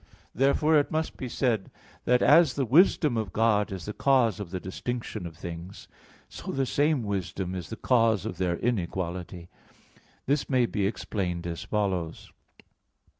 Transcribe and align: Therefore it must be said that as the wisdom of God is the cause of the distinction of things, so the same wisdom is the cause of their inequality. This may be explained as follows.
Therefore 0.33 0.77
it 0.79 0.89
must 0.89 1.15
be 1.15 1.29
said 1.29 1.69
that 2.05 2.23
as 2.23 2.55
the 2.55 2.65
wisdom 2.65 3.17
of 3.17 3.31
God 3.31 3.71
is 3.71 3.85
the 3.85 3.93
cause 3.93 4.39
of 4.39 4.49
the 4.49 4.59
distinction 4.59 5.27
of 5.27 5.37
things, 5.37 5.87
so 6.27 6.51
the 6.51 6.65
same 6.65 7.03
wisdom 7.03 7.53
is 7.53 7.69
the 7.69 7.75
cause 7.75 8.25
of 8.25 8.39
their 8.39 8.57
inequality. 8.57 9.47
This 10.25 10.49
may 10.49 10.65
be 10.65 10.87
explained 10.87 11.45
as 11.45 11.61
follows. 11.61 12.31